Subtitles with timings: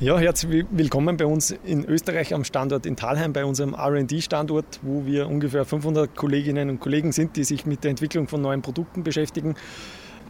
[0.00, 5.04] Ja, herzlich willkommen bei uns in Österreich am Standort in Talheim, bei unserem RD-Standort, wo
[5.06, 9.02] wir ungefähr 500 Kolleginnen und Kollegen sind, die sich mit der Entwicklung von neuen Produkten
[9.02, 9.56] beschäftigen.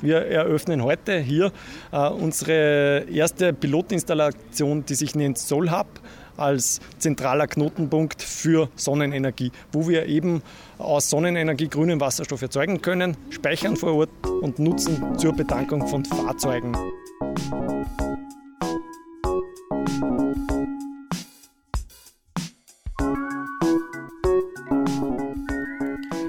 [0.01, 1.53] Wir eröffnen heute hier
[1.93, 6.01] äh, unsere erste Pilotinstallation, die sich nennt SolHub
[6.39, 10.41] als zentraler Knotenpunkt für Sonnenenergie, wo wir eben
[10.79, 16.75] aus Sonnenenergie grünen Wasserstoff erzeugen können, speichern vor Ort und nutzen zur Betankung von Fahrzeugen.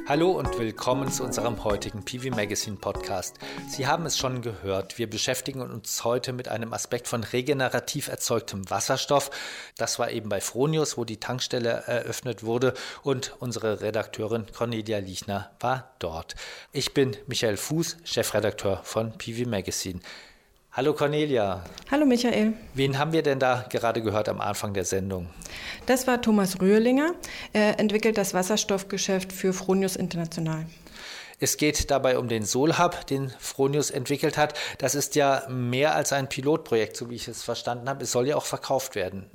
[0.10, 3.38] Hallo und willkommen zu unserem heutigen PV Magazine Podcast.
[3.68, 8.68] Sie haben es schon gehört, wir beschäftigen uns heute mit einem Aspekt von regenerativ erzeugtem
[8.72, 9.30] Wasserstoff.
[9.78, 15.52] Das war eben bei Fronius, wo die Tankstelle eröffnet wurde und unsere Redakteurin Cornelia Liechner
[15.60, 16.34] war dort.
[16.72, 20.00] Ich bin Michael Fuß, Chefredakteur von PV Magazine.
[20.72, 21.64] Hallo Cornelia.
[21.90, 22.54] Hallo Michael.
[22.76, 25.26] Wen haben wir denn da gerade gehört am Anfang der Sendung?
[25.88, 27.16] Das war Thomas Rührlinger.
[27.54, 30.68] Er entwickelt das Wasserstoffgeschäft für Fronius International.
[31.42, 34.56] Es geht dabei um den Solhub, den Fronius entwickelt hat.
[34.78, 38.04] Das ist ja mehr als ein Pilotprojekt, so wie ich es verstanden habe.
[38.04, 39.26] Es soll ja auch verkauft werden.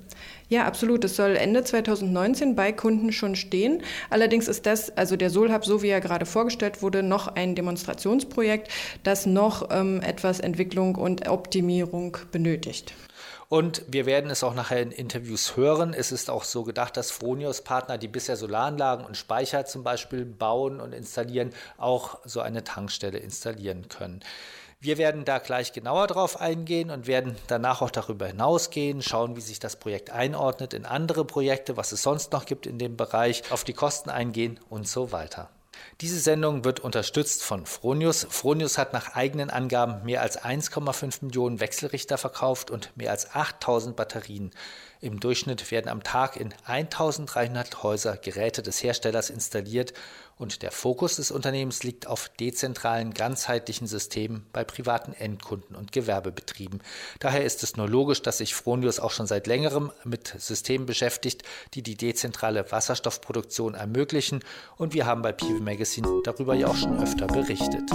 [0.51, 1.03] Ja, absolut.
[1.05, 3.83] Es soll Ende 2019 bei Kunden schon stehen.
[4.11, 8.69] Allerdings ist das, also der Solhub, so wie er gerade vorgestellt wurde, noch ein Demonstrationsprojekt,
[9.03, 12.93] das noch ähm, etwas Entwicklung und Optimierung benötigt.
[13.49, 15.95] Und wir werden es auch nachher in Interviews hören.
[15.95, 20.81] Es ist auch so gedacht, dass Fronius-Partner, die bisher Solaranlagen und Speicher zum Beispiel bauen
[20.81, 24.21] und installieren, auch so eine Tankstelle installieren können.
[24.81, 29.41] Wir werden da gleich genauer drauf eingehen und werden danach auch darüber hinausgehen, schauen, wie
[29.41, 33.43] sich das Projekt einordnet in andere Projekte, was es sonst noch gibt in dem Bereich,
[33.51, 35.49] auf die Kosten eingehen und so weiter.
[36.01, 38.27] Diese Sendung wird unterstützt von Fronius.
[38.29, 43.97] Fronius hat nach eigenen Angaben mehr als 1,5 Millionen Wechselrichter verkauft und mehr als 8000
[43.97, 44.51] Batterien.
[45.05, 49.93] Im Durchschnitt werden am Tag in 1300 Häuser Geräte des Herstellers installiert
[50.39, 56.81] und der Fokus des Unternehmens liegt auf dezentralen, ganzheitlichen Systemen bei privaten Endkunden und Gewerbebetrieben.
[57.21, 61.43] Daher ist es nur logisch, dass sich Fronius auch schon seit längerem mit Systemen beschäftigt,
[61.75, 64.41] die die dezentrale Wasserstoffproduktion ermöglichen
[64.79, 67.91] und wir haben bei PV Magazine darüber ja auch schon öfter berichtet.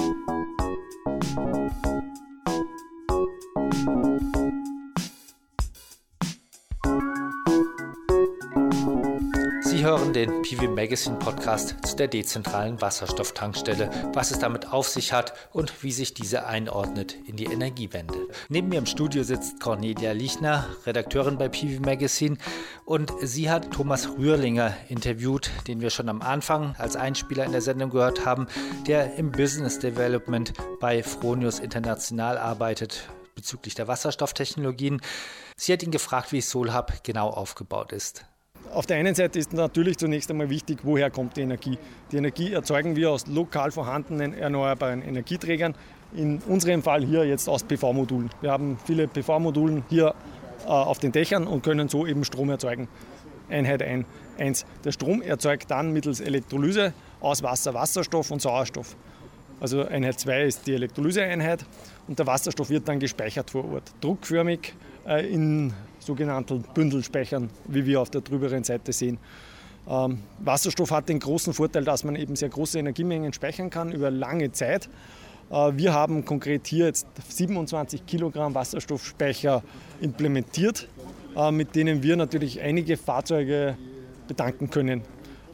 [9.79, 15.13] Sie hören den PV Magazine Podcast zu der dezentralen Wasserstofftankstelle, was es damit auf sich
[15.13, 18.27] hat und wie sich diese einordnet in die Energiewende.
[18.49, 22.35] Neben mir im Studio sitzt Cornelia Liechner, Redakteurin bei PV Magazine
[22.83, 27.61] und sie hat Thomas Rührlinger interviewt, den wir schon am Anfang als Einspieler in der
[27.61, 28.47] Sendung gehört haben,
[28.85, 30.51] der im Business Development
[30.81, 34.99] bei Fronius International arbeitet bezüglich der Wasserstofftechnologien.
[35.55, 38.25] Sie hat ihn gefragt, wie Solhub genau aufgebaut ist.
[38.73, 41.79] Auf der einen Seite ist natürlich zunächst einmal wichtig, woher kommt die Energie.
[42.11, 45.73] Die Energie erzeugen wir aus lokal vorhandenen erneuerbaren Energieträgern.
[46.13, 48.29] In unserem Fall hier jetzt aus PV-Modulen.
[48.41, 50.13] Wir haben viele PV-Modulen hier
[50.65, 52.87] äh, auf den Dächern und können so eben Strom erzeugen.
[53.49, 53.81] Einheit
[54.37, 54.65] 1.
[54.83, 58.95] Der Strom erzeugt dann mittels Elektrolyse aus Wasser Wasserstoff und Sauerstoff.
[59.59, 61.65] Also Einheit 2 ist die Elektrolyseeinheit
[62.07, 63.91] und der Wasserstoff wird dann gespeichert vor Ort.
[64.01, 64.73] Druckförmig
[65.07, 65.73] äh, in
[66.09, 69.19] sogenannten Bündelspeichern, wie wir auf der drüberen Seite sehen.
[69.87, 74.09] Ähm, Wasserstoff hat den großen Vorteil, dass man eben sehr große Energiemengen speichern kann über
[74.09, 74.89] lange Zeit.
[75.51, 79.61] Äh, wir haben konkret hier jetzt 27 Kilogramm Wasserstoffspeicher
[80.01, 80.87] implementiert,
[81.35, 83.77] äh, mit denen wir natürlich einige Fahrzeuge
[84.27, 85.03] betanken können.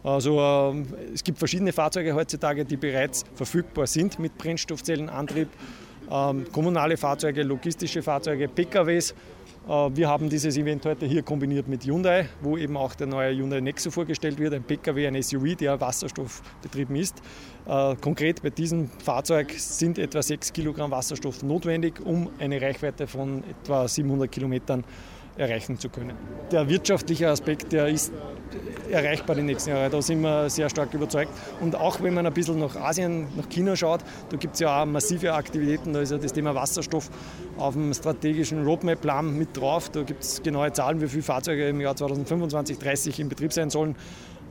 [0.04, 0.84] Also äh,
[1.14, 5.50] es gibt verschiedene Fahrzeuge heutzutage, die bereits verfügbar sind mit Brennstoffzellenantrieb.
[6.10, 9.16] Ähm, kommunale Fahrzeuge, logistische Fahrzeuge, PKWs
[9.68, 13.62] wir haben dieses Event heute hier kombiniert mit Hyundai, wo eben auch der neue Hyundai
[13.62, 17.24] Nexo vorgestellt wird, ein Pkw, ein SUV, der wasserstoffbetrieben ist.
[17.66, 23.44] Äh, konkret bei diesem Fahrzeug sind etwa 6 Kilogramm Wasserstoff notwendig, um eine Reichweite von
[23.50, 24.84] etwa 700 Kilometern
[25.38, 26.14] erreichen zu können.
[26.52, 28.12] Der wirtschaftliche Aspekt, der ist
[28.90, 29.90] erreichbar die nächsten Jahre.
[29.90, 31.32] Da sind wir sehr stark überzeugt.
[31.60, 34.82] Und auch wenn man ein bisschen nach Asien, nach China schaut, da gibt es ja
[34.82, 35.94] auch massive Aktivitäten.
[35.94, 37.10] Da ist ja das Thema Wasserstoff
[37.58, 39.90] auf dem strategischen Roadmap-Plan mit drauf.
[39.90, 43.70] Da gibt es genaue Zahlen, wie viele Fahrzeuge im Jahr 2025, 30 in Betrieb sein
[43.70, 43.96] sollen.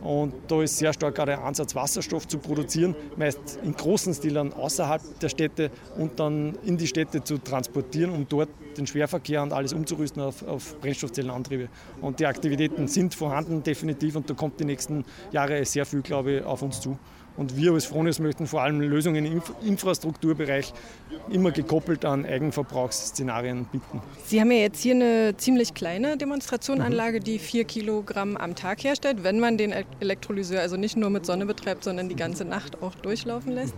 [0.05, 4.53] Und da ist sehr stark auch der Ansatz, Wasserstoff zu produzieren, meist in großen Stilern
[4.53, 9.55] außerhalb der Städte und dann in die Städte zu transportieren, um dort den Schwerverkehr und
[9.55, 11.69] alles umzurüsten auf, auf Brennstoffzellenantriebe.
[12.03, 16.33] Und die Aktivitäten sind vorhanden, definitiv, und da kommt die nächsten Jahre sehr viel, glaube
[16.33, 16.99] ich, auf uns zu.
[17.37, 20.73] Und wir als Fronius möchten vor allem Lösungen im Infrastrukturbereich
[21.31, 24.01] immer gekoppelt an Eigenverbrauchsszenarien bieten.
[24.25, 29.25] Sie haben ja jetzt hier eine ziemlich kleine Demonstrationanlage, die vier Kilogramm am Tag herstellt,
[29.25, 32.95] wenn man den Elektrolyseur also nicht nur mit Sonne betreibt, sondern die ganze Nacht auch
[32.95, 33.75] durchlaufen lässt.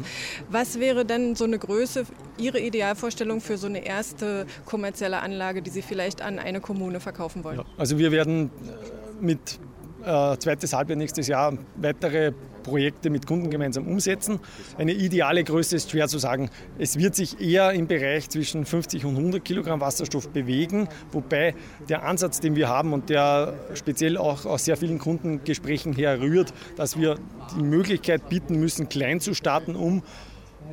[0.50, 2.04] Was wäre denn so eine Größe,
[2.38, 7.42] Ihre Idealvorstellung für so eine erste kommerzielle Anlage, die Sie vielleicht an eine Kommune verkaufen
[7.42, 7.58] wollen?
[7.58, 9.58] Ja, also wir werden äh, mit
[10.04, 12.32] äh, zweites Halbjahr nächstes Jahr weitere
[12.66, 14.40] Projekte mit Kunden gemeinsam umsetzen.
[14.76, 16.50] Eine ideale Größe ist schwer zu sagen.
[16.78, 21.54] Es wird sich eher im Bereich zwischen 50 und 100 Kilogramm Wasserstoff bewegen, wobei
[21.88, 26.98] der Ansatz, den wir haben und der speziell auch aus sehr vielen Kundengesprächen herrührt, dass
[26.98, 27.18] wir
[27.56, 30.02] die Möglichkeit bieten müssen, klein zu starten, um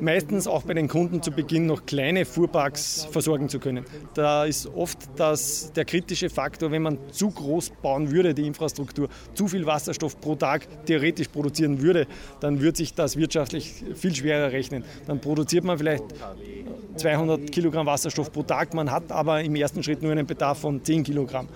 [0.00, 3.84] meistens auch bei den Kunden zu Beginn noch kleine Fuhrparks versorgen zu können.
[4.14, 9.08] Da ist oft das, der kritische Faktor, wenn man zu groß bauen würde, die Infrastruktur,
[9.34, 12.06] zu viel Wasserstoff pro Tag theoretisch produzieren würde,
[12.40, 14.84] dann würde sich das wirtschaftlich viel schwerer rechnen.
[15.06, 16.04] Dann produziert man vielleicht
[16.96, 20.82] 200 Kilogramm Wasserstoff pro Tag, man hat aber im ersten Schritt nur einen Bedarf von
[20.82, 21.48] 10 Kilogramm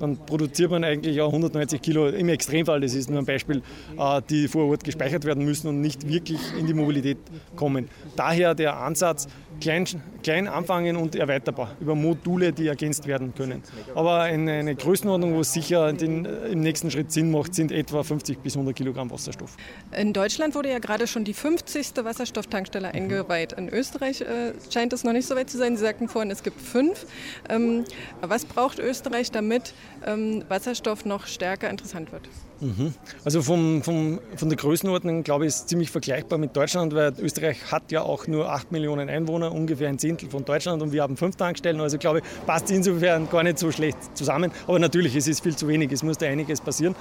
[0.00, 3.62] dann produziert man eigentlich auch 190 Kilo im Extremfall, das ist nur ein Beispiel,
[3.98, 7.18] äh, die vor Ort gespeichert werden müssen und nicht wirklich in die Mobilität
[7.54, 7.88] kommen.
[8.16, 9.28] Daher der Ansatz,
[9.60, 9.84] klein,
[10.22, 13.62] klein anfangen und erweiterbar über Module, die ergänzt werden können.
[13.94, 18.02] Aber eine, eine Größenordnung, wo es sicher den, im nächsten Schritt Sinn macht, sind etwa
[18.02, 19.56] 50 bis 100 Kilogramm Wasserstoff.
[19.96, 21.92] In Deutschland wurde ja gerade schon die 50.
[22.02, 22.94] Wasserstofftankstelle mhm.
[22.94, 23.52] eingeweiht.
[23.52, 25.76] In Österreich äh, scheint es noch nicht so weit zu sein.
[25.76, 27.06] Sie sagten vorhin, es gibt fünf.
[27.48, 27.84] Ähm,
[28.20, 29.74] was braucht Österreich, damit
[30.06, 32.28] ähm, Wasserstoff noch stärker interessant wird?
[32.60, 32.92] Mhm.
[33.24, 37.72] Also vom, vom, von der Größenordnung, glaube ich, ist ziemlich vergleichbar mit Deutschland, weil Österreich
[37.72, 41.16] hat ja auch nur 8 Millionen Einwohner, ungefähr ein Zehntel von Deutschland und wir haben
[41.16, 41.80] fünf Tankstellen.
[41.80, 44.52] Also glaube ich, passt insofern gar nicht so schlecht zusammen.
[44.66, 46.94] Aber natürlich, es ist viel zu wenig, es muss da einiges passieren.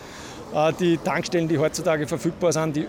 [0.53, 2.88] Äh, die Tankstellen, die heutzutage verfügbar sind, die,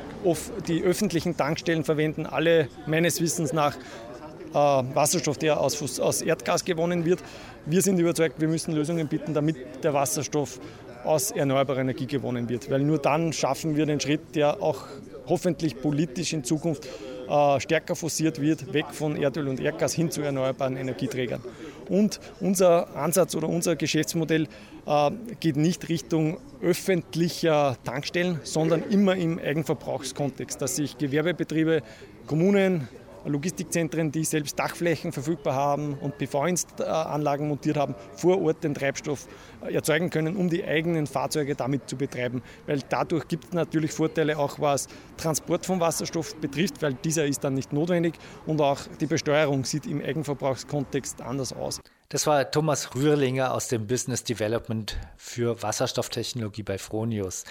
[0.68, 7.04] die öffentlichen Tankstellen verwenden alle meines Wissens nach äh, Wasserstoff, der aus, aus Erdgas gewonnen
[7.04, 7.20] wird.
[7.66, 10.60] Wir sind überzeugt, wir müssen Lösungen bieten, damit der Wasserstoff
[11.04, 12.70] aus erneuerbarer Energie gewonnen wird.
[12.70, 14.84] Weil nur dann schaffen wir den Schritt, der auch
[15.26, 16.86] hoffentlich politisch in Zukunft
[17.28, 21.40] äh, stärker forciert wird, weg von Erdöl und Erdgas hin zu erneuerbaren Energieträgern.
[21.88, 24.48] Und unser Ansatz oder unser Geschäftsmodell
[24.86, 31.82] äh, geht nicht Richtung öffentlicher Tankstellen, sondern immer im Eigenverbrauchskontext, dass sich Gewerbebetriebe,
[32.26, 32.88] Kommunen,
[33.24, 39.26] Logistikzentren, die selbst Dachflächen verfügbar haben und PV-Anlagen montiert haben, vor Ort den Treibstoff
[39.62, 42.42] erzeugen können, um die eigenen Fahrzeuge damit zu betreiben.
[42.66, 47.44] Weil dadurch gibt es natürlich Vorteile auch was Transport von Wasserstoff betrifft, weil dieser ist
[47.44, 48.14] dann nicht notwendig
[48.46, 51.80] und auch die Besteuerung sieht im Eigenverbrauchskontext anders aus.
[52.08, 57.44] Das war Thomas Rührlinger aus dem Business Development für Wasserstofftechnologie bei Fronius.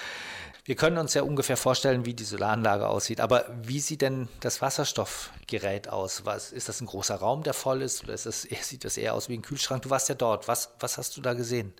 [0.65, 3.21] Wir können uns ja ungefähr vorstellen, wie die Solaranlage aussieht.
[3.21, 6.25] Aber wie sieht denn das Wasserstoffgerät aus?
[6.25, 8.03] Was, ist das ein großer Raum, der voll ist?
[8.03, 9.81] Oder ist das, sieht das eher aus wie ein Kühlschrank?
[9.81, 10.47] Du warst ja dort.
[10.47, 11.73] Was, was hast du da gesehen?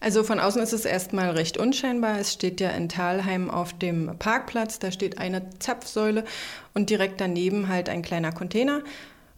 [0.00, 2.18] Also von außen ist es erstmal recht unscheinbar.
[2.18, 4.78] Es steht ja in Talheim auf dem Parkplatz.
[4.78, 6.24] Da steht eine Zapfsäule
[6.74, 8.82] und direkt daneben halt ein kleiner Container.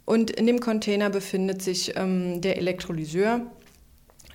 [0.04, 3.42] Und in dem Container befindet sich ähm, der Elektrolyseur.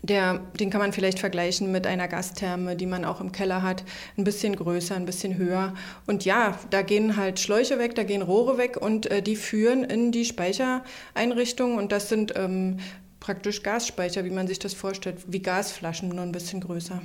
[0.07, 3.83] Der, den kann man vielleicht vergleichen mit einer Gastherme, die man auch im Keller hat.
[4.17, 5.73] Ein bisschen größer, ein bisschen höher.
[6.05, 9.83] Und ja, da gehen halt Schläuche weg, da gehen Rohre weg und äh, die führen
[9.83, 11.77] in die Speichereinrichtung.
[11.77, 12.77] Und das sind ähm,
[13.19, 17.01] praktisch Gasspeicher, wie man sich das vorstellt, wie Gasflaschen, nur ein bisschen größer.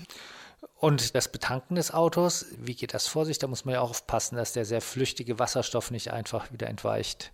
[0.77, 3.39] Und das Betanken des Autos, wie geht das vor sich?
[3.39, 7.33] Da muss man ja auch aufpassen, dass der sehr flüchtige Wasserstoff nicht einfach wieder entweicht.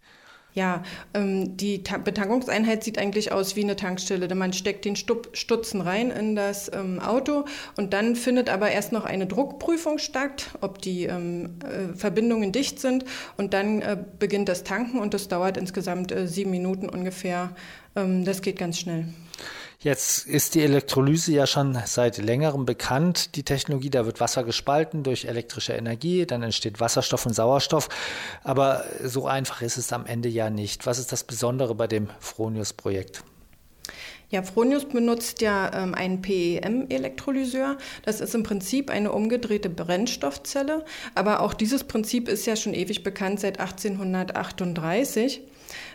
[0.56, 0.82] Ja,
[1.12, 4.34] ähm, die Ta Betankungseinheit sieht eigentlich aus wie eine Tankstelle.
[4.34, 7.44] Man steckt den Stup Stutzen rein in das ähm, Auto
[7.76, 12.80] und dann findet aber erst noch eine Druckprüfung statt, ob die ähm, äh, Verbindungen dicht
[12.80, 13.04] sind
[13.36, 17.50] und dann äh, beginnt das Tanken und das dauert insgesamt äh, sieben Minuten ungefähr.
[17.94, 19.08] Ähm, das geht ganz schnell.
[19.78, 23.36] Jetzt ist die Elektrolyse ja schon seit längerem bekannt.
[23.36, 27.88] Die Technologie, da wird Wasser gespalten durch elektrische Energie, dann entsteht Wasserstoff und Sauerstoff.
[28.42, 30.86] Aber so einfach ist es am Ende ja nicht.
[30.86, 33.22] Was ist das Besondere bei dem Fronius-Projekt?
[34.28, 37.76] Ja, Fronius benutzt ja ähm, einen PEM-Elektrolyseur.
[38.02, 40.84] Das ist im Prinzip eine umgedrehte Brennstoffzelle.
[41.14, 45.42] Aber auch dieses Prinzip ist ja schon ewig bekannt seit 1838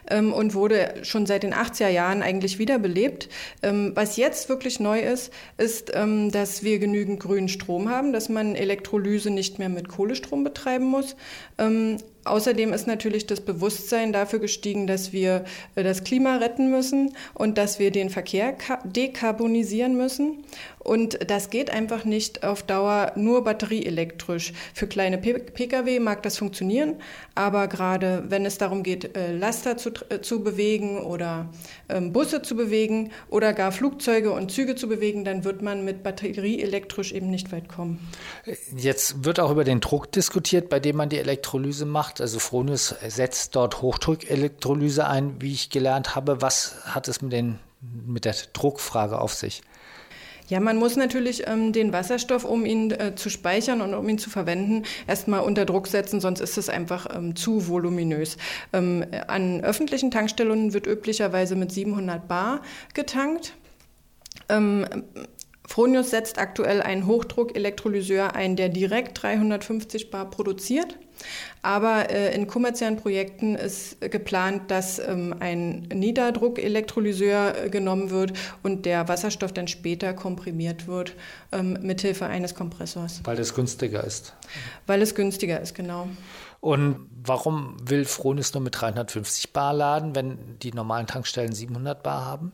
[0.10, 3.30] ähm, und wurde schon seit den 80er Jahren eigentlich wiederbelebt.
[3.64, 8.30] Ähm, was jetzt wirklich neu ist, ist, ähm, dass wir genügend grünen Strom haben, dass
[8.30, 11.16] man Elektrolyse nicht mehr mit Kohlestrom betreiben muss.
[12.24, 15.44] Außerdem ist natürlich das Bewusstsein dafür gestiegen, dass wir
[15.76, 20.44] äh, das Klima retten müssen und dass wir den Verkehr dekarbonisieren müssen.
[20.84, 24.54] Und das geht einfach nicht auf Dauer nur batterieelektrisch.
[24.74, 26.96] Für kleine Pkw mag das funktionieren,
[27.36, 31.50] aber gerade wenn es darum geht, äh, Laster zu, äh, zu bewegen oder
[31.88, 36.02] ähm, Busse zu bewegen oder gar Flugzeuge und Züge zu bewegen, dann wird man mit
[36.02, 38.00] batterieelektrisch eben nicht weit kommen.
[38.76, 42.11] Jetzt wird auch über den Druck diskutiert, bei dem man die Elektrolyse macht.
[42.20, 46.42] Also Fronius setzt dort Hochdruckelektrolyse ein, wie ich gelernt habe.
[46.42, 49.62] Was hat es mit, den, mit der Druckfrage auf sich?
[50.52, 54.18] Ja, man muss natürlich ähm, den Wasserstoff, um ihn äh, zu speichern und um ihn
[54.18, 58.36] zu verwenden, erstmal unter Druck setzen, sonst ist es einfach ähm, zu voluminös.
[58.74, 62.64] Ähm, an öffentlichen Tankstellen wird üblicherweise mit 700 Bar
[62.94, 63.54] getankt.
[65.72, 70.98] Fronius setzt aktuell einen Hochdruck-Elektrolyseur ein, der direkt 350 Bar produziert.
[71.62, 78.86] Aber äh, in kommerziellen Projekten ist geplant, dass ähm, ein Niederdruck-Elektrolyseur äh, genommen wird und
[78.86, 81.14] der Wasserstoff dann später komprimiert wird
[81.54, 83.22] ähm, mithilfe eines Kompressors.
[83.24, 84.34] Weil es günstiger ist.
[84.88, 86.10] Weil es günstiger ist, genau.
[86.60, 92.26] Und warum will Fronis nur mit 350 Bar laden, wenn die normalen Tankstellen 700 Bar
[92.26, 92.52] haben?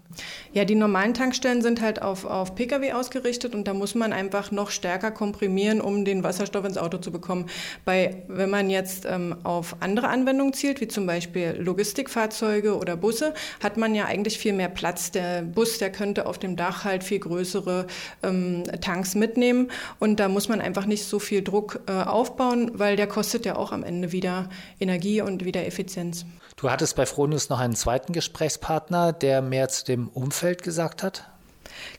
[0.53, 4.51] Ja, die normalen Tankstellen sind halt auf, auf Pkw ausgerichtet und da muss man einfach
[4.51, 7.47] noch stärker komprimieren, um den Wasserstoff ins Auto zu bekommen.
[7.85, 13.33] Bei, wenn man jetzt ähm, auf andere Anwendungen zielt, wie zum Beispiel Logistikfahrzeuge oder Busse,
[13.61, 15.11] hat man ja eigentlich viel mehr Platz.
[15.11, 17.87] Der Bus, der könnte auf dem Dach halt viel größere
[18.23, 19.69] ähm, Tanks mitnehmen
[19.99, 23.55] und da muss man einfach nicht so viel Druck äh, aufbauen, weil der kostet ja
[23.55, 26.25] auch am Ende Ende wieder Energie und wieder Effizienz.
[26.55, 31.29] Du hattest bei Fronius noch einen zweiten Gesprächspartner, der mehr zu dem Umfeld gesagt hat?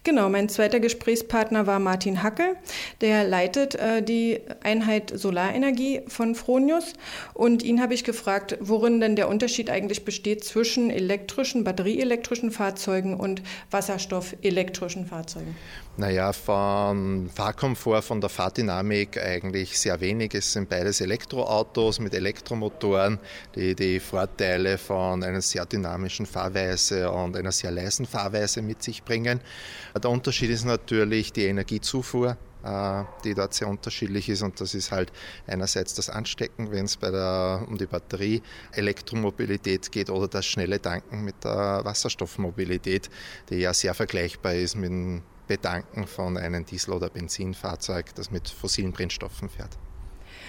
[0.04, 2.56] Genau, mein zweiter Gesprächspartner war Martin Hackel.
[3.00, 6.94] Der leitet äh, die Einheit Solarenergie von Fronius.
[7.34, 13.18] Und ihn habe ich gefragt, worin denn der Unterschied eigentlich besteht zwischen elektrischen, batterieelektrischen Fahrzeugen
[13.18, 15.56] und wasserstoffelektrischen Fahrzeugen.
[15.98, 20.32] Naja, vom Fahrkomfort, von der Fahrdynamik eigentlich sehr wenig.
[20.32, 23.18] Es sind beides Elektroautos mit Elektromotoren,
[23.56, 29.02] die die Vorteile von einer sehr dynamischen Fahrweise und einer sehr leisen Fahrweise mit sich
[29.02, 29.40] bringen.
[30.00, 34.42] Der Unterschied ist natürlich die Energiezufuhr äh, die dort sehr unterschiedlich ist.
[34.42, 35.10] Und das ist halt
[35.48, 38.40] einerseits das Anstecken, wenn es bei der, um die Batterie
[38.70, 43.10] Elektromobilität geht oder das schnelle Tanken mit der Wasserstoffmobilität,
[43.50, 48.48] die ja sehr vergleichbar ist mit dem Betanken von einem Diesel- oder Benzinfahrzeug, das mit
[48.48, 49.78] fossilen Brennstoffen fährt.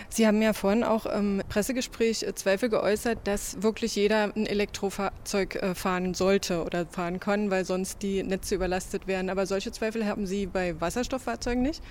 [0.09, 5.55] Sie haben ja vorhin auch im Pressegespräch äh, Zweifel geäußert, dass wirklich jeder ein Elektrofahrzeug
[5.55, 9.29] äh, fahren sollte oder fahren kann, weil sonst die Netze überlastet werden.
[9.29, 11.83] Aber solche Zweifel haben Sie bei Wasserstofffahrzeugen nicht?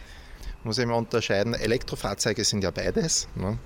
[0.65, 1.55] Muss immer unterscheiden.
[1.55, 3.29] Elektrofahrzeuge sind ja beides.
[3.35, 3.59] Ne?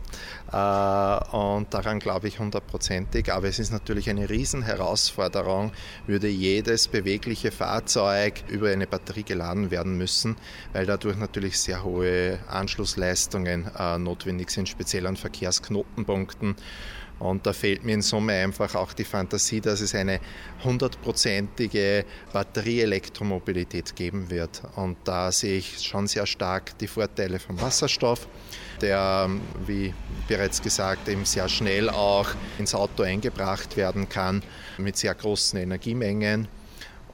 [0.52, 3.32] Äh, und daran glaube ich hundertprozentig.
[3.32, 5.72] Aber es ist natürlich eine Riesenherausforderung,
[6.06, 10.37] würde jedes bewegliche Fahrzeug über eine Batterie geladen werden müssen,
[10.72, 16.56] weil dadurch natürlich sehr hohe Anschlussleistungen äh, notwendig sind, speziell an Verkehrsknotenpunkten.
[17.23, 20.19] Und da fehlt mir in Summe einfach auch die Fantasie, dass es eine
[20.64, 24.62] hundertprozentige Batterieelektromobilität geben wird.
[24.75, 28.26] Und da sehe ich schon sehr stark die Vorteile vom Wasserstoff,
[28.81, 29.31] der,
[29.67, 29.95] wie
[30.26, 34.43] bereits gesagt, eben sehr schnell auch ins Auto eingebracht werden kann
[34.76, 36.49] mit sehr großen Energiemengen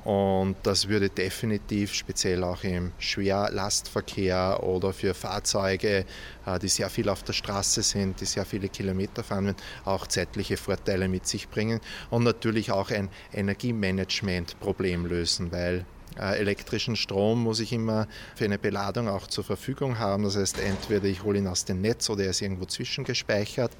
[0.09, 6.07] und das würde definitiv speziell auch im Schwerlastverkehr oder für Fahrzeuge,
[6.47, 10.57] äh, die sehr viel auf der Straße sind, die sehr viele Kilometer fahren, auch zeitliche
[10.57, 15.85] Vorteile mit sich bringen und natürlich auch ein Energiemanagement-Problem lösen, weil
[16.19, 20.23] äh, elektrischen Strom muss ich immer für eine Beladung auch zur Verfügung haben.
[20.23, 23.73] Das heißt, entweder ich hole ihn aus dem Netz oder er ist irgendwo zwischengespeichert.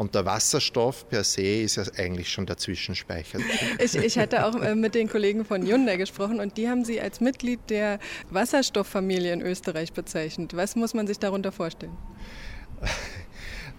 [0.00, 3.38] Und der Wasserstoff per se ist ja eigentlich schon der Zwischenspeicher.
[3.78, 6.98] Ich, ich hatte auch äh, mit den Kollegen von Hyundai gesprochen und die haben Sie
[6.98, 7.98] als Mitglied der
[8.30, 10.56] Wasserstofffamilie in Österreich bezeichnet.
[10.56, 11.98] Was muss man sich darunter vorstellen?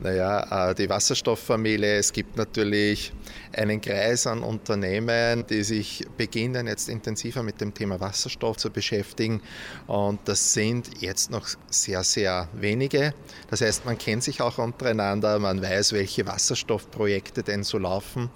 [0.03, 3.13] Naja, äh, die Wasserstofffamilie, es gibt natürlich
[3.53, 9.43] einen Kreis an Unternehmen, die sich beginnen, jetzt intensiver mit dem Thema Wasserstoff zu beschäftigen.
[9.85, 13.13] Und das sind jetzt noch sehr, sehr wenige.
[13.51, 18.31] Das heißt, man kennt sich auch untereinander, man weiß, welche Wasserstoffprojekte denn so laufen.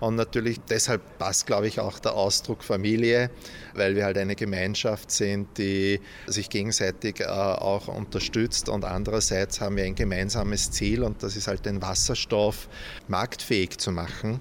[0.00, 3.30] Und natürlich deshalb passt, glaube ich, auch der Ausdruck Familie,
[3.74, 8.68] weil wir halt eine Gemeinschaft sind, die sich gegenseitig äh, auch unterstützt.
[8.68, 12.68] Und andererseits haben wir ein gemeinsames Ziel und das ist halt den Wasserstoff
[13.08, 14.40] marktfähig zu machen.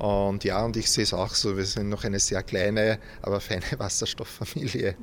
[0.00, 3.38] Und ja, und ich sehe es auch so, wir sind noch eine sehr kleine, aber
[3.38, 4.94] feine Wasserstofffamilie.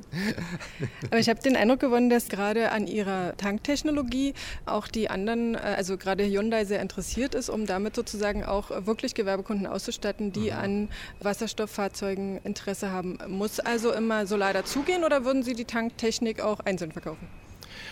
[1.06, 4.34] Aber ich habe den Eindruck gewonnen, dass gerade an Ihrer Tanktechnologie
[4.66, 9.14] auch die anderen, äh, also gerade Hyundai sehr interessiert ist, um damit sozusagen auch wirklich
[9.14, 10.58] Gewerbekunden auszustatten, die mhm.
[10.58, 10.88] an
[11.20, 13.18] Wasserstofffahrzeugen Interesse haben.
[13.28, 17.28] Muss also immer Solar dazugehen oder würden Sie die Tanktechnik auch einzeln verkaufen?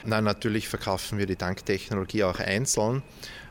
[0.05, 3.03] Nein, natürlich verkaufen wir die Tanktechnologie auch einzeln.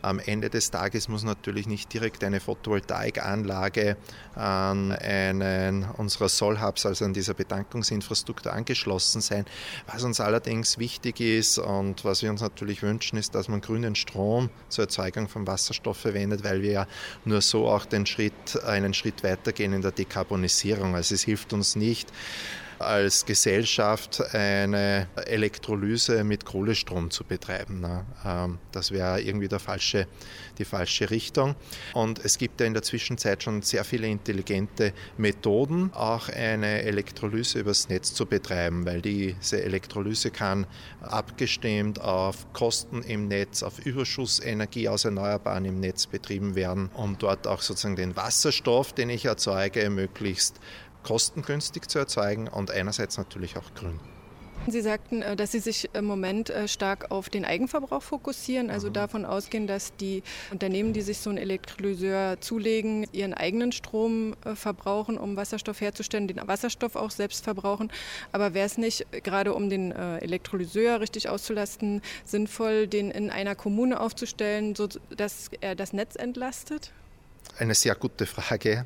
[0.01, 3.98] Am Ende des Tages muss natürlich nicht direkt eine Photovoltaikanlage
[4.36, 9.46] an einen unserer Sollhubs, also an dieser Betankungsinfrastruktur angeschlossen sein.
[9.88, 13.96] Was uns allerdings wichtig ist und was wir uns natürlich wünschen, ist, dass man grünen
[13.96, 16.88] Strom zur Erzeugung von Wasserstoff verwendet, weil wir ja
[17.24, 20.94] nur so auch den Schritt, einen Schritt weitergehen in der Dekarbonisierung.
[20.94, 22.13] Also es hilft uns nicht,
[22.79, 27.79] als Gesellschaft eine Elektrolyse mit Kohlestrom zu betreiben.
[27.79, 28.05] Ne?
[28.25, 30.08] Ähm, das wäre irgendwie der falsche,
[30.58, 31.55] die falsche Richtung.
[31.94, 37.60] Und es gibt ja in der Zwischenzeit schon sehr viele intelligente Methoden, auch eine Elektrolyse
[37.60, 40.67] übers Netz zu betreiben, weil diese Elektrolyse kann
[41.01, 47.48] abgestimmt auf Kosten im Netz, auf Überschussenergie aus Erneuerbaren im Netz betrieben werden, um dort
[47.48, 50.60] auch sozusagen den Wasserstoff, den ich erzeuge, möglichst
[51.06, 54.00] kostengünstig zu erzeugen und einerseits natürlich auch grün.
[54.68, 58.88] Sie sagten, äh, dass Sie sich im Moment äh, stark auf den Eigenverbrauch fokussieren, also
[58.88, 58.94] mhm.
[58.94, 64.56] davon ausgehen, dass die Unternehmen, die sich so einen Elektrolyseur zulegen, ihren eigenen Strom äh,
[64.56, 67.92] verbrauchen, um Wasserstoff herzustellen, den Wasserstoff auch selbst verbrauchen.
[68.32, 74.00] Aber wäre es nicht, gerade um den Elektrolyseur richtig auszulasten, sinnvoll, den in einer Kommune
[74.00, 76.92] aufzustellen, sodass er das Netz entlastet?
[77.58, 78.86] Eine sehr gute Frage.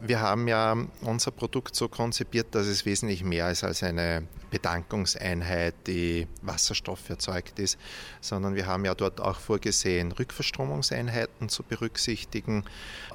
[0.00, 5.74] Wir haben ja unser Produkt so konzipiert, dass es wesentlich mehr ist als eine Bedankungseinheit,
[5.86, 7.78] die Wasserstoff erzeugt ist,
[8.20, 12.64] sondern wir haben ja dort auch vorgesehen, Rückverstromungseinheiten zu berücksichtigen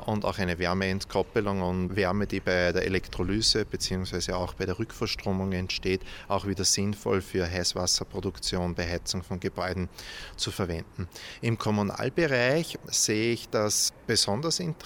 [0.06, 4.34] und auch eine Wärmeentkoppelung und Wärme, die bei der Elektrolyse bzw.
[4.34, 9.90] auch bei der Rückverstromung entsteht, auch wieder sinnvoll für Heißwasserproduktion bei Heizung von Gebäuden
[10.38, 11.08] zu verwenden.
[11.42, 14.83] Im Kommunalbereich sehe ich das besonders interessant,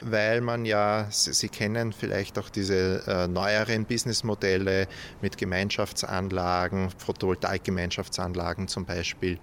[0.00, 4.88] weil man ja, Sie kennen vielleicht auch diese äh, neueren Businessmodelle
[5.20, 9.38] mit Gemeinschaftsanlagen, Photovoltaik-Gemeinschaftsanlagen zum Beispiel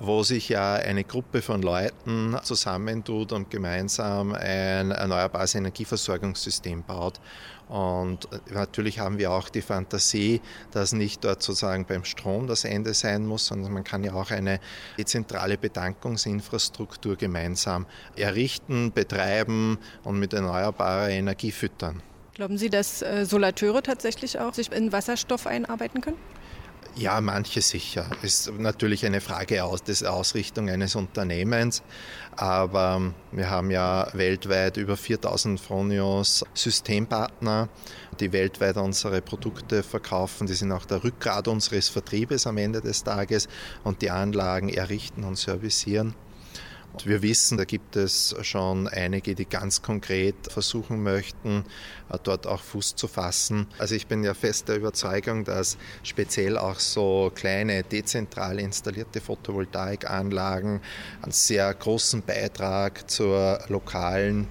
[0.00, 7.20] wo sich ja eine Gruppe von Leuten zusammentut und gemeinsam ein erneuerbares Energieversorgungssystem baut.
[7.68, 12.92] Und natürlich haben wir auch die Fantasie, dass nicht dort sozusagen beim Strom das Ende
[12.92, 14.60] sein muss, sondern man kann ja auch eine
[14.98, 22.02] dezentrale Bedankungsinfrastruktur gemeinsam errichten, betreiben und mit erneuerbarer Energie füttern.
[22.34, 26.18] Glauben Sie, dass äh, Solateure tatsächlich auch sich in Wasserstoff einarbeiten können?
[26.96, 28.06] Ja, manche sicher.
[28.22, 31.82] Ist natürlich eine Frage aus, des Ausrichtung eines Unternehmens.
[32.36, 37.68] Aber wir haben ja weltweit über 4000 Fronios Systempartner,
[38.20, 40.46] die weltweit unsere Produkte verkaufen.
[40.46, 43.48] Die sind auch der Rückgrat unseres Vertriebes am Ende des Tages
[43.82, 46.14] und die Anlagen errichten und servicieren.
[47.02, 51.64] Wir wissen, da gibt es schon einige, die ganz konkret versuchen möchten,
[52.10, 53.66] äh, dort auch Fuß zu fassen.
[53.78, 60.80] Also ich bin ja fest der Überzeugung, dass speziell auch so kleine dezentral installierte Photovoltaikanlagen
[61.22, 64.46] einen sehr großen Beitrag zur lokalen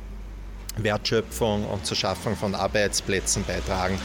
[0.78, 3.98] Wertschöpfung und zur Schaffung von Arbeitsplätzen beitragen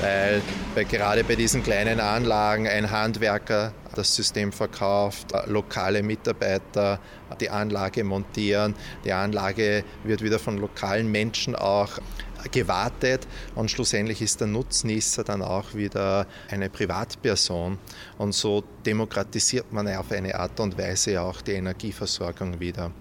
[0.00, 0.40] weil
[0.74, 7.00] bei, gerade bei diesen kleinen Anlagen ein Handwerker das System verkauft, lokale Mitarbeiter
[7.40, 8.74] die Anlage montieren,
[9.04, 11.98] die Anlage wird wieder von lokalen Menschen auch
[12.50, 17.78] gewartet und schlussendlich ist der Nutznießer dann auch wieder eine Privatperson
[18.18, 22.92] und so demokratisiert man auf eine Art und Weise auch die Energieversorgung wieder.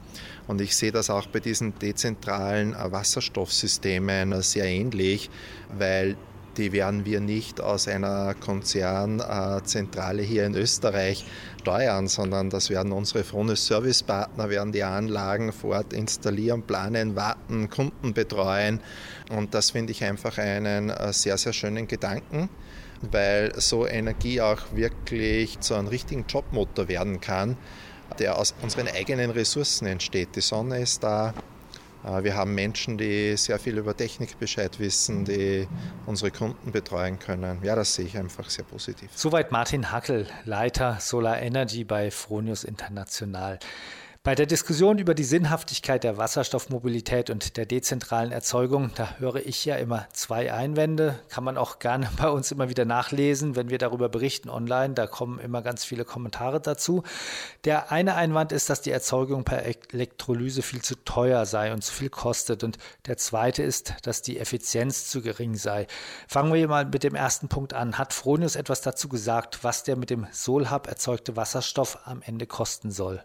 [0.47, 5.29] Und ich sehe das auch bei diesen dezentralen Wasserstoffsystemen sehr ähnlich,
[5.77, 6.17] weil
[6.59, 11.25] die werden wir nicht aus einer Konzernzentrale hier in Österreich
[11.61, 17.69] steuern, sondern das werden unsere Frones Servicepartner, werden die Anlagen vor Ort installieren, planen, warten,
[17.69, 18.81] Kunden betreuen.
[19.31, 22.49] Und das finde ich einfach einen äh, sehr, sehr schönen Gedanken
[23.01, 27.55] weil so Energie auch wirklich zu einem richtigen Jobmotor werden kann,
[28.19, 30.35] der aus unseren eigenen Ressourcen entsteht.
[30.35, 31.33] Die Sonne ist da,
[32.03, 35.67] wir haben Menschen, die sehr viel über Technik Bescheid wissen, die
[36.05, 37.59] unsere Kunden betreuen können.
[37.63, 39.09] Ja, das sehe ich einfach sehr positiv.
[39.15, 43.59] Soweit Martin Hackel, Leiter Solar Energy bei Fronius International.
[44.29, 49.65] Bei der Diskussion über die Sinnhaftigkeit der Wasserstoffmobilität und der dezentralen Erzeugung, da höre ich
[49.65, 51.17] ja immer zwei Einwände.
[51.29, 54.93] Kann man auch gerne bei uns immer wieder nachlesen, wenn wir darüber berichten online.
[54.93, 57.01] Da kommen immer ganz viele Kommentare dazu.
[57.63, 61.91] Der eine Einwand ist, dass die Erzeugung per Elektrolyse viel zu teuer sei und zu
[61.91, 62.63] viel kostet.
[62.63, 65.87] Und der zweite ist, dass die Effizienz zu gering sei.
[66.27, 67.97] Fangen wir mal mit dem ersten Punkt an.
[67.97, 72.91] Hat Fronius etwas dazu gesagt, was der mit dem Solhab erzeugte Wasserstoff am Ende kosten
[72.91, 73.23] soll?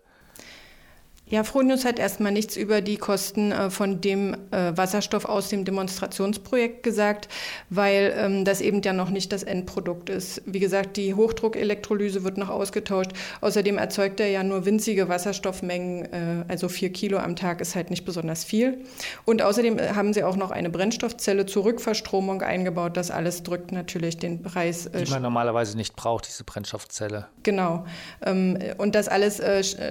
[1.26, 5.64] Ja, Fronius hat erstmal nichts über die Kosten äh, von dem äh, Wasserstoff aus dem
[5.64, 7.28] Demonstrationsprojekt gesagt,
[7.70, 10.42] weil ähm, das eben ja noch nicht das Endprodukt ist.
[10.44, 13.12] Wie gesagt, die Hochdruckelektrolyse wird noch ausgetauscht.
[13.40, 17.88] Außerdem erzeugt er ja nur winzige Wasserstoffmengen, äh, also vier Kilo am Tag ist halt
[17.88, 18.84] nicht besonders viel.
[19.24, 22.98] Und außerdem haben sie auch noch eine Brennstoffzelle zur Rückverstromung eingebaut.
[22.98, 24.90] Das alles drückt natürlich den Preis.
[24.92, 27.28] Die man normalerweise nicht braucht, diese Brennstoffzelle.
[27.44, 27.86] Genau.
[28.22, 29.40] Ähm, und das alles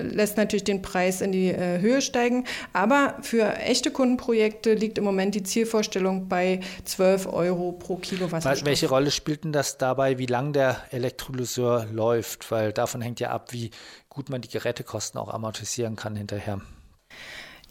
[0.04, 2.45] lässt natürlich den Preis in die äh, Höhe steigen.
[2.73, 8.65] Aber für echte Kundenprojekte liegt im Moment die Zielvorstellung bei 12 Euro pro Kilo Wasserstoff.
[8.65, 12.51] Welche Rolle spielt denn das dabei, wie lang der Elektrolyseur läuft?
[12.51, 13.71] Weil davon hängt ja ab, wie
[14.09, 16.62] gut man die Gerätekosten auch amortisieren kann hinterher.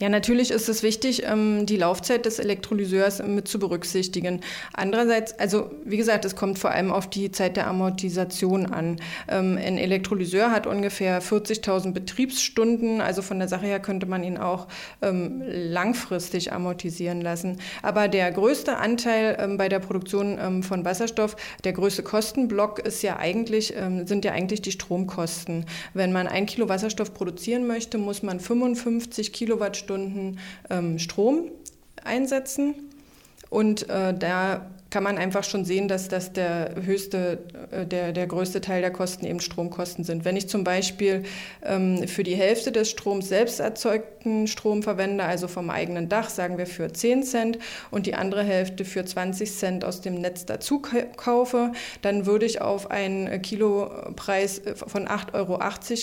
[0.02, 4.40] Ja, natürlich ist es wichtig, ähm, die Laufzeit des Elektrolyseurs mit zu berücksichtigen.
[4.72, 8.96] Andererseits, also wie gesagt, es kommt vor allem auf die Zeit der Amortisation an.
[9.28, 14.38] Ähm, ein Elektrolyseur hat ungefähr 40.000 Betriebsstunden, also von der Sache her könnte man ihn
[14.38, 14.66] auch
[15.02, 17.60] ähm, langfristig amortisieren lassen.
[17.84, 23.72] Aber der größte Anteil bei der Produktion von Wasserstoff, der größte Kostenblock ist ja eigentlich,
[24.04, 25.66] sind ja eigentlich die Stromkosten.
[25.94, 30.38] Wenn man ein Kilo Wasserstoff produzieren möchte, muss man 55 Kilowattstunden Stunden
[30.70, 31.50] ähm, Strom
[32.02, 32.74] einsetzen.
[33.50, 37.38] Und äh, da kann man einfach schon sehen, dass das der höchste,
[37.70, 40.26] äh, der, der größte Teil der Kosten eben Stromkosten sind.
[40.26, 41.22] Wenn ich zum Beispiel
[41.64, 46.58] ähm, für die Hälfte des Stroms selbst erzeugten Strom verwende, also vom eigenen Dach, sagen
[46.58, 47.58] wir für 10 Cent
[47.90, 50.82] und die andere Hälfte für 20 Cent aus dem Netz dazu
[51.16, 55.58] kaufe, dann würde ich auf einen Kilopreis von 8,80 Euro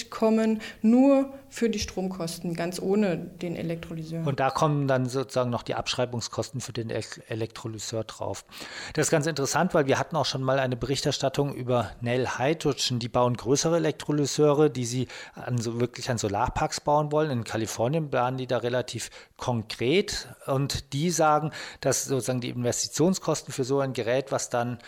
[0.10, 4.26] kommen, nur für die Stromkosten, ganz ohne den Elektrolyseur.
[4.26, 8.46] Und da kommen dann sozusagen noch die Abschreibungskosten für den Elektrolyseur drauf.
[8.94, 13.00] Das ist ganz interessant, weil wir hatten auch schon mal eine Berichterstattung über Nell Hydrogen.
[13.00, 17.32] Die bauen größere Elektrolyseure, die sie an so, wirklich an Solarparks bauen wollen.
[17.32, 23.64] In Kalifornien planen die da relativ konkret und die sagen, dass sozusagen die Investitionskosten für
[23.64, 24.80] so ein Gerät, was dann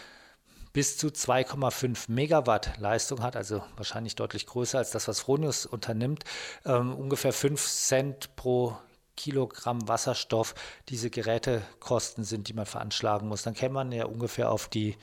[0.74, 6.24] bis zu 2,5 Megawatt Leistung hat, also wahrscheinlich deutlich größer als das, was Fronius unternimmt,
[6.66, 8.78] ähm, ungefähr 5 Cent pro
[9.18, 10.56] Kilogramm Wasserstoff
[10.90, 13.44] diese Gerätekosten sind, die man veranschlagen muss.
[13.44, 14.98] Dann käme man ja ungefähr auf die,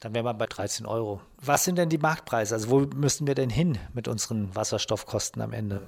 [0.00, 1.20] dann wäre man bei 13 Euro.
[1.38, 2.54] Was sind denn die Marktpreise?
[2.54, 5.86] Also wo müssen wir denn hin mit unseren Wasserstoffkosten am Ende?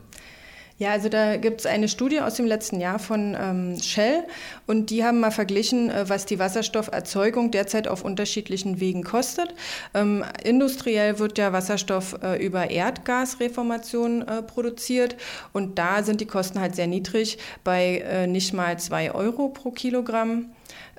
[0.77, 4.25] Ja, also da gibt es eine Studie aus dem letzten Jahr von ähm, Shell
[4.67, 9.55] und die haben mal verglichen, äh, was die Wasserstofferzeugung derzeit auf unterschiedlichen Wegen kostet.
[9.95, 15.15] Ähm, industriell wird ja Wasserstoff äh, über Erdgasreformation äh, produziert
[15.53, 19.71] und da sind die Kosten halt sehr niedrig bei äh, nicht mal zwei Euro pro
[19.71, 20.51] Kilogramm.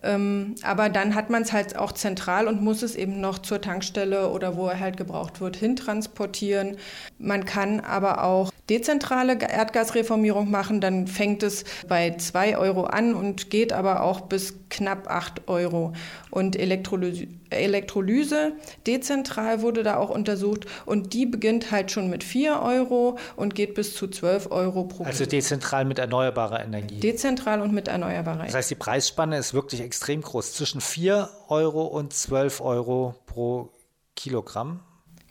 [0.06, 3.60] Ähm, aber dann hat man es halt auch zentral und muss es eben noch zur
[3.60, 6.78] Tankstelle oder wo er halt gebraucht wird, hintransportieren.
[7.18, 13.50] Man kann aber auch dezentrale Erdgasreformierung machen, dann fängt es bei 2 Euro an und
[13.50, 15.94] geht aber auch bis knapp 8 Euro.
[16.30, 18.54] Und Elektrolyse, Elektrolyse
[18.88, 23.74] dezentral wurde da auch untersucht und die beginnt halt schon mit 4 Euro und geht
[23.74, 27.00] bis zu 12 Euro pro Also dezentral mit erneuerbarer Energie.
[27.00, 28.52] Dezentral und mit erneuerbarer Energie.
[28.52, 33.70] Das heißt, die Preisspanne ist wirklich extrem groß, zwischen 4 Euro und 12 Euro pro
[34.16, 34.82] Kilogramm.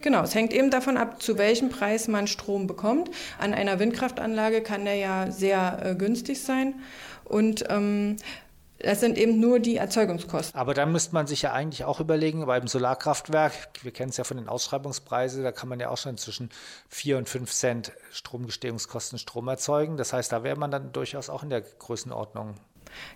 [0.05, 3.11] Genau, es hängt eben davon ab, zu welchem Preis man Strom bekommt.
[3.39, 6.75] An einer Windkraftanlage kann der ja sehr äh, günstig sein.
[7.25, 8.17] Und ähm,
[8.85, 10.59] das sind eben nur die Erzeugungskosten.
[10.59, 14.25] Aber dann müsste man sich ja eigentlich auch überlegen, beim Solarkraftwerk, wir kennen es ja
[14.25, 16.51] von den Ausschreibungspreisen, da kann man ja auch schon zwischen
[16.89, 19.97] 4 und 5 Cent Stromgestehungskosten Strom erzeugen.
[19.97, 22.55] Das heißt, da wäre man dann durchaus auch in der Größenordnung.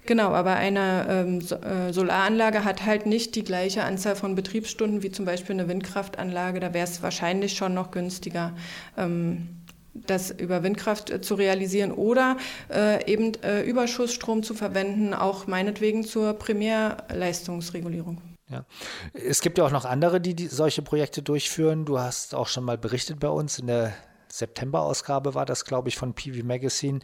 [0.06, 5.12] Genau, aber eine ähm, äh, Solaranlage hat halt nicht die gleiche Anzahl von Betriebsstunden wie
[5.12, 6.60] zum Beispiel eine Windkraftanlage.
[6.60, 8.54] Da wäre es wahrscheinlich schon noch günstiger.
[8.96, 9.58] Ähm,
[10.06, 12.36] das über Windkraft äh, zu realisieren oder
[12.70, 18.20] äh, eben äh, Überschussstrom zu verwenden, auch meinetwegen zur Primärleistungsregulierung.
[18.50, 18.64] Ja.
[19.12, 21.84] Es gibt ja auch noch andere, die, die solche Projekte durchführen.
[21.84, 23.92] Du hast auch schon mal berichtet bei uns in der
[24.30, 27.00] September-Ausgabe war das, glaube ich, von PV Magazine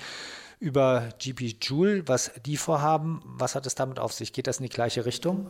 [0.61, 3.21] über GP Joule, was die vorhaben.
[3.25, 4.33] Was hat es damit auf sich?
[4.33, 5.47] Geht das in die gleiche Richtung?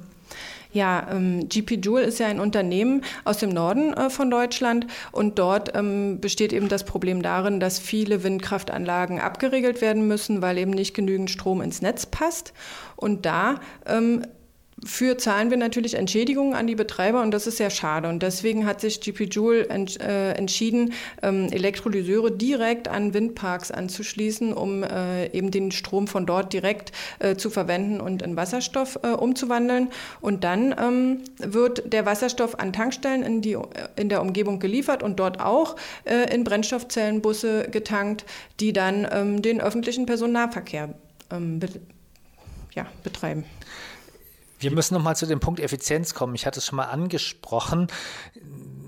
[0.73, 5.39] Ja, ähm, GP Joule ist ja ein Unternehmen aus dem Norden äh, von Deutschland und
[5.39, 10.73] dort ähm, besteht eben das Problem darin, dass viele Windkraftanlagen abgeregelt werden müssen, weil eben
[10.73, 12.53] nicht genügend Strom ins Netz passt.
[12.97, 14.27] Und da ähm,
[14.85, 18.09] für zahlen wir natürlich Entschädigungen an die Betreiber und das ist sehr schade.
[18.09, 20.93] Und deswegen hat sich GP Joule ent, äh, entschieden,
[21.23, 27.37] ähm, Elektrolyseure direkt an Windparks anzuschließen, um äh, eben den Strom von dort direkt äh,
[27.37, 29.89] zu verwenden und in Wasserstoff äh, umzuwandeln.
[30.21, 33.57] Und dann ähm, wird der Wasserstoff an Tankstellen in, die,
[33.97, 38.25] in der Umgebung geliefert und dort auch äh, in Brennstoffzellenbusse getankt,
[38.61, 40.95] die dann ähm, den öffentlichen Personennahverkehr
[41.31, 41.69] ähm, be
[42.75, 43.45] ja, betreiben.
[44.65, 46.35] Wir müssen nochmal zu dem Punkt Effizienz kommen.
[46.35, 47.89] Ich hatte es schon mal angesprochen.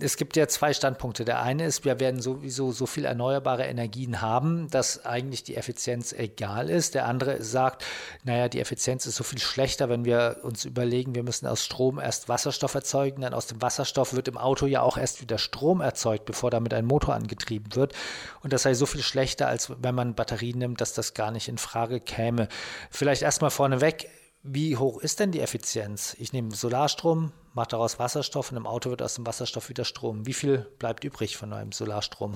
[0.01, 1.25] Es gibt ja zwei Standpunkte.
[1.25, 6.13] Der eine ist, wir werden sowieso so viel erneuerbare Energien haben, dass eigentlich die Effizienz
[6.13, 6.95] egal ist.
[6.95, 7.85] Der andere sagt,
[8.25, 11.99] naja, die Effizienz ist so viel schlechter, wenn wir uns überlegen, wir müssen aus Strom
[11.99, 15.83] erst Wasserstoff erzeugen, dann aus dem Wasserstoff wird im Auto ja auch erst wieder Strom
[15.83, 17.95] erzeugt, bevor damit ein Motor angetrieben wird.
[18.43, 21.49] Und das sei so viel schlechter, als wenn man Batterien nimmt, dass das gar nicht
[21.49, 22.49] in Frage käme.
[22.91, 24.09] Vielleicht erstmal vorneweg,
[24.49, 26.17] wie hoch ist denn die Effizienz?
[26.19, 30.27] Ich nehme Solarstrom, mache daraus Wasserstoff und im Auto wird aus dem Wasserstoff wieder Strom.
[30.27, 32.35] Wie viel bleibt übrig von einem Solarstrom?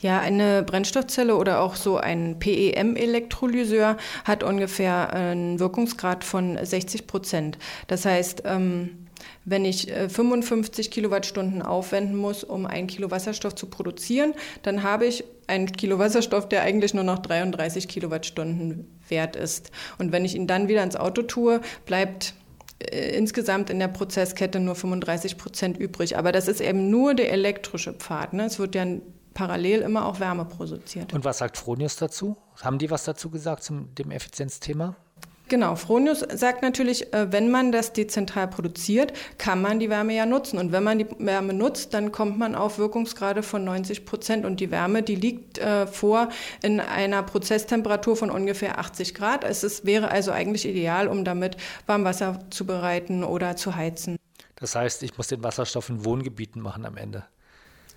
[0.00, 7.56] Ja, eine Brennstoffzelle oder auch so ein PEM-Elektrolyseur hat ungefähr einen Wirkungsgrad von 60 Prozent.
[7.86, 9.01] Das heißt, ähm,
[9.44, 15.06] wenn ich 55 äh, Kilowattstunden aufwenden muss, um ein Kilo Wasserstoff zu produzieren, dann habe
[15.06, 19.70] ich ein Kilo Wasserstoff, der eigentlich nur noch 33 Kilowattstunden wert ist.
[19.98, 22.34] Und wenn ich ihn dann wieder ins Auto tue, bleibt
[22.78, 26.16] äh, insgesamt in der Prozesskette nur 35 Prozent übrig.
[26.16, 28.32] Aber das ist eben nur der elektrische Pfad.
[28.32, 28.44] Ne?
[28.44, 28.86] Es wird ja
[29.34, 31.12] parallel immer auch Wärme produziert.
[31.12, 32.36] Und was sagt Fronius dazu?
[32.60, 34.96] Haben die was dazu gesagt zum dem Effizienzthema?
[35.52, 40.24] Genau, Fronius sagt natürlich, äh, wenn man das dezentral produziert, kann man die Wärme ja
[40.24, 40.56] nutzen.
[40.56, 44.46] Und wenn man die Wärme nutzt, dann kommt man auf Wirkungsgrade von 90 Prozent.
[44.46, 46.30] Und die Wärme, die liegt äh, vor
[46.62, 49.44] in einer Prozesstemperatur von ungefähr 80 Grad.
[49.44, 54.16] Es ist, wäre also eigentlich ideal, um damit Warmwasser zu bereiten oder zu heizen.
[54.54, 57.24] Das heißt, ich muss den Wasserstoff in Wohngebieten machen am Ende.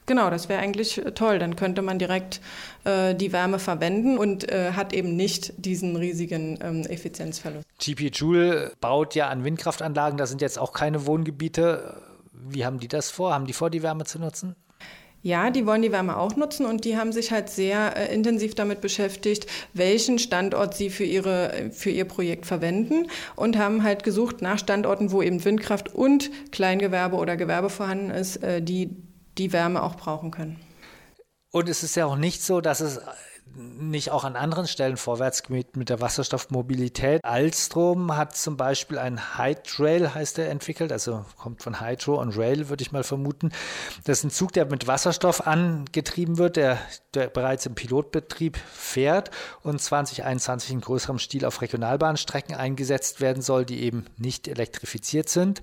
[0.06, 1.40] Genau, das wäre eigentlich äh, toll.
[1.40, 2.42] Dann könnte man direkt
[2.84, 7.66] äh, die Wärme verwenden und äh, hat eben nicht diesen riesigen ähm, Effizienzverlust.
[7.80, 12.02] GP Joule baut ja an Windkraftanlagen, da sind jetzt auch keine Wohngebiete.
[12.32, 13.34] Wie haben die das vor?
[13.34, 14.56] Haben die vor, die Wärme zu nutzen?
[15.24, 18.54] Ja, die wollen die Wärme auch nutzen und die haben sich halt sehr äh, intensiv
[18.54, 24.44] damit beschäftigt, welchen Standort sie für, ihre, für ihr Projekt verwenden und haben halt gesucht
[24.44, 28.92] nach Standorten, wo eben Windkraft und Kleingewerbe oder Gewerbe vorhanden ist, äh, die
[29.38, 30.60] die Wärme auch brauchen können.
[31.52, 33.00] Und es ist ja auch nicht so, dass es
[33.56, 37.24] nicht auch an anderen Stellen vorwärts geht mit der Wasserstoffmobilität.
[37.24, 42.70] Alstrom hat zum Beispiel ein Hydrail, heißt er, entwickelt, also kommt von Hydro und Rail,
[42.70, 43.52] würde ich mal vermuten.
[44.04, 46.80] Das ist ein Zug, der mit Wasserstoff angetrieben wird, der,
[47.14, 49.32] der bereits im Pilotbetrieb fährt
[49.64, 55.62] und 2021 in größerem Stil auf Regionalbahnstrecken eingesetzt werden soll, die eben nicht elektrifiziert sind.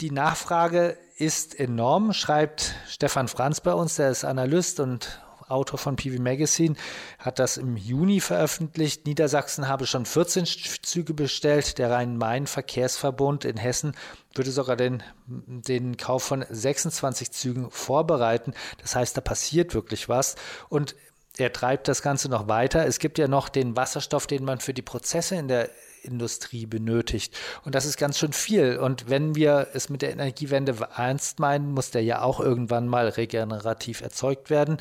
[0.00, 5.96] Die Nachfrage ist enorm, schreibt Stefan Franz bei uns, der ist Analyst und Autor von
[5.96, 6.76] PV Magazine,
[7.18, 9.06] hat das im Juni veröffentlicht.
[9.06, 10.44] Niedersachsen habe schon 14
[10.82, 11.78] Züge bestellt.
[11.78, 13.96] Der Rhein-Main-Verkehrsverbund in Hessen
[14.34, 18.54] würde sogar den, den Kauf von 26 Zügen vorbereiten.
[18.80, 20.36] Das heißt, da passiert wirklich was.
[20.68, 20.94] Und
[21.38, 22.86] er treibt das Ganze noch weiter.
[22.86, 25.70] Es gibt ja noch den Wasserstoff, den man für die Prozesse in der
[26.08, 27.36] Industrie benötigt.
[27.64, 28.78] Und das ist ganz schön viel.
[28.78, 33.08] Und wenn wir es mit der Energiewende ernst meinen, muss der ja auch irgendwann mal
[33.08, 34.78] regenerativ erzeugt werden.